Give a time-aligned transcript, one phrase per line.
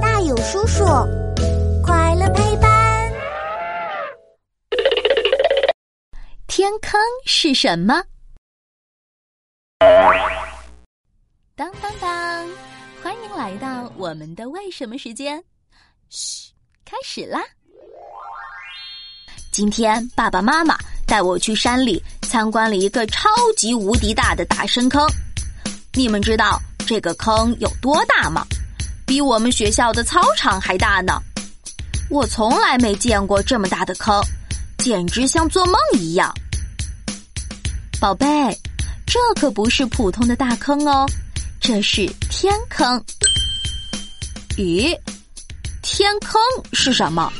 [0.00, 0.84] 大有叔叔，
[1.82, 3.12] 快乐陪伴。
[6.46, 8.02] 天坑是什么？
[11.54, 12.48] 当当当！
[13.02, 15.42] 欢迎来到我们的为什么时间。
[16.08, 16.52] 嘘，
[16.84, 17.40] 开始啦！
[19.52, 25.06] 今天爸爸妈妈带我去山里参观了一个超级无敌大的大深坑。
[25.92, 28.46] 你们知道这个坑有多大吗？
[29.06, 31.22] 比我们学校的操场还大呢！
[32.10, 34.20] 我从来没见过这么大的坑，
[34.78, 36.34] 简直像做梦一样。
[38.00, 38.26] 宝贝，
[39.06, 41.06] 这可不是普通的大坑哦，
[41.60, 43.02] 这是天坑。
[44.56, 44.98] 咦，
[45.82, 46.40] 天坑
[46.72, 47.32] 是什么？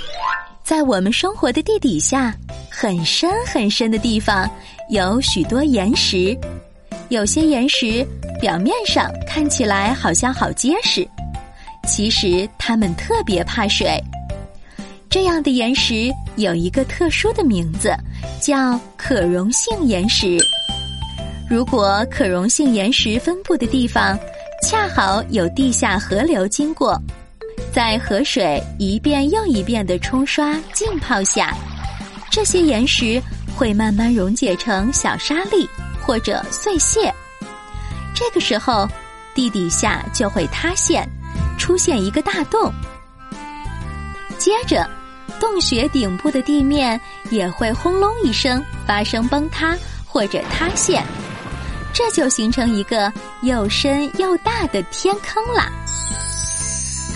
[0.64, 2.34] 在我们生活的地底下，
[2.70, 4.48] 很深很深的地方，
[4.90, 6.36] 有许多岩石。
[7.08, 8.04] 有些岩石
[8.40, 11.08] 表面上看起来好像好结实，
[11.86, 14.02] 其实它们特别怕水。
[15.08, 17.94] 这样的岩石有一个特殊的名字，
[18.40, 20.36] 叫可溶性岩石。
[21.48, 24.18] 如果可溶性岩石分布的地方
[24.62, 27.00] 恰好有地下河流经过，
[27.72, 31.56] 在河水一遍又一遍的冲刷浸泡下，
[32.30, 33.22] 这些岩石
[33.56, 35.68] 会慢慢溶解成小沙粒。
[35.98, 37.12] 或者碎屑，
[38.14, 38.88] 这个时候
[39.34, 41.04] 地底下就会塌陷，
[41.56, 42.72] 出现一个大洞。
[44.38, 44.88] 接着，
[45.40, 51.04] 洞穴顶部的地面也会轰隆一声发生崩塌或者塌陷，
[51.92, 53.12] 这就形成一个
[53.42, 55.70] 又深又大的天坑啦。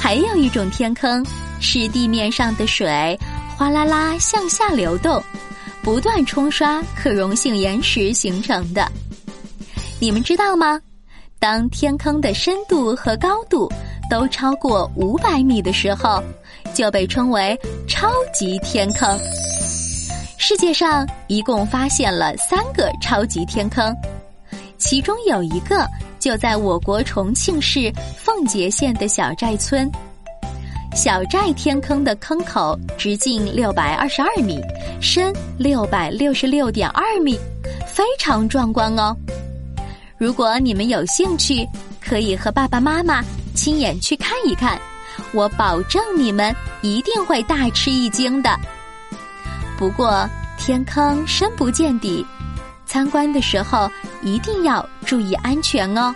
[0.00, 1.24] 还有一种天坑
[1.60, 3.18] 是地面上的水
[3.56, 5.22] 哗啦啦向下流动。
[5.82, 8.86] 不断冲刷可溶性岩石形成的，
[9.98, 10.78] 你们知道吗？
[11.38, 13.66] 当天坑的深度和高度
[14.10, 16.22] 都超过五百米的时候，
[16.74, 17.58] 就被称为
[17.88, 19.18] 超级天坑。
[20.36, 23.94] 世界上一共发现了三个超级天坑，
[24.76, 25.86] 其中有一个
[26.18, 29.88] 就在我国重庆市奉节县的小寨村。
[30.92, 34.60] 小寨天坑的坑口直径六百二十二米，
[35.00, 37.38] 深六百六十六点二米，
[37.86, 39.16] 非常壮观哦。
[40.18, 41.64] 如果你们有兴趣，
[42.00, 43.24] 可以和爸爸妈妈
[43.54, 44.80] 亲眼去看一看，
[45.32, 48.58] 我保证你们一定会大吃一惊的。
[49.78, 50.28] 不过
[50.58, 52.24] 天坑深不见底，
[52.86, 53.90] 参观的时候
[54.22, 56.14] 一定要注意安全哦。